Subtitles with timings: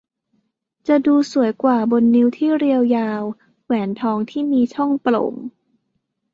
[0.87, 3.23] จะดูสวยกว่าบนนิ้วที่เรียวยาว
[3.65, 5.33] แหวนทองที่มีช่องโปร่ง